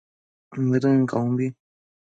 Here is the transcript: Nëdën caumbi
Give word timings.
Nëdën 0.69 1.01
caumbi 1.11 1.45